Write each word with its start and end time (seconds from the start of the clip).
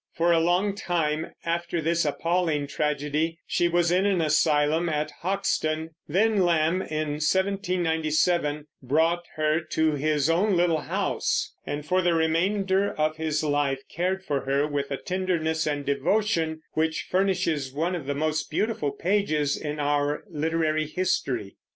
For 0.13 0.31
a 0.31 0.39
long 0.39 0.73
time 0.73 1.31
after 1.45 1.79
this 1.79 2.05
appalling 2.05 2.65
tragedy 2.65 3.37
she 3.45 3.67
was 3.67 3.91
in 3.91 4.07
an 4.07 4.19
asylum 4.19 4.89
at 4.89 5.11
Hoxton; 5.21 5.91
then 6.07 6.41
Lamb, 6.41 6.81
in 6.81 7.19
1797, 7.21 8.65
brought 8.81 9.25
her 9.35 9.59
to 9.59 9.91
his 9.91 10.27
own 10.27 10.57
little 10.57 10.81
house, 10.81 11.53
and 11.67 11.85
for 11.85 12.01
the 12.01 12.15
remainder 12.15 12.91
of 12.91 13.17
his 13.17 13.43
life 13.43 13.83
cared 13.89 14.23
for 14.25 14.41
her 14.45 14.67
with 14.67 14.89
a 14.89 14.97
tenderness 14.97 15.67
and 15.67 15.85
devotion 15.85 16.61
which 16.73 17.03
furnishes 17.07 17.71
one 17.71 17.93
of 17.93 18.07
the 18.07 18.15
most 18.15 18.49
beautiful 18.49 18.89
pages 18.89 19.55
in 19.55 19.79
our 19.79 20.23
literary 20.31 20.87
history. 20.87 21.57